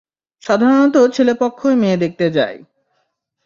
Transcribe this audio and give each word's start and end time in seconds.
সাধারণত 0.43 0.95
ছেলে 1.15 1.33
পক্ষই 1.41 1.75
মেয়ে 1.75 1.97
দেখতে 1.97 2.25
যায়। 2.29 2.57